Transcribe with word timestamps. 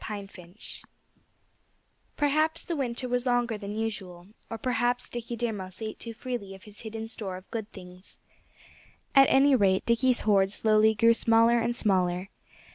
PINE 0.03 0.27
FINCH 0.29 0.81
Perhaps 2.17 2.65
the 2.65 2.75
winter 2.75 3.07
was 3.07 3.27
longer 3.27 3.55
than 3.55 3.75
usual; 3.77 4.29
or 4.49 4.57
perhaps 4.57 5.07
Dickie 5.07 5.35
Deer 5.35 5.53
Mouse 5.53 5.79
ate 5.79 5.99
too 5.99 6.11
freely 6.15 6.55
of 6.55 6.63
his 6.63 6.79
hidden 6.81 7.07
store 7.07 7.37
of 7.37 7.51
good 7.51 7.71
things. 7.71 8.17
At 9.13 9.29
any 9.29 9.53
rate, 9.55 9.85
Dickie's 9.85 10.21
hoard 10.21 10.49
slowly 10.49 10.95
grew 10.95 11.13
smaller 11.13 11.59
and 11.59 11.75
smaller. 11.75 12.29